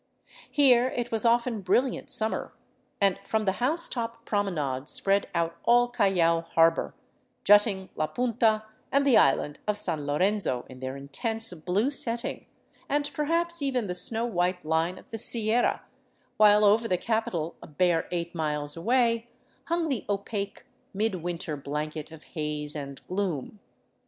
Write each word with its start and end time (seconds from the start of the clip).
Here 0.49 0.87
it 0.87 1.11
was 1.11 1.25
often 1.25 1.61
brilliant 1.61 2.09
summer, 2.09 2.55
and 2.99 3.19
from 3.23 3.45
the 3.45 3.51
housetop 3.61 4.25
promenade 4.25 4.87
spread 4.89 5.27
out 5.35 5.57
all 5.63 5.89
Callao 5.89 6.41
harbor, 6.55 6.95
jutting 7.43 7.89
La 7.95 8.07
Punta, 8.07 8.63
and 8.91 9.05
the 9.05 9.15
island 9.15 9.59
of 9.67 9.77
San 9.77 10.07
Lorenzo 10.07 10.65
in 10.67 10.79
their 10.79 10.97
intense 10.97 11.53
blue 11.53 11.91
setting, 11.91 12.47
and 12.89 13.11
perhaps 13.13 13.61
even 13.61 13.85
the 13.85 13.93
snow 13.93 14.25
white 14.25 14.65
line 14.65 14.97
of 14.97 15.11
the 15.11 15.19
Sierra, 15.19 15.83
while 16.37 16.65
over 16.65 16.87
the 16.87 16.97
capital, 16.97 17.55
a 17.61 17.67
bare 17.67 18.07
eight 18.09 18.33
miles 18.33 18.75
away, 18.75 19.29
hung 19.65 19.87
the 19.87 20.03
opaque, 20.09 20.65
mid 20.95 21.13
winter 21.21 21.55
blanket 21.55 22.11
of 22.11 22.23
haze 22.23 22.75
and 22.75 23.05
gloom. 23.05 23.59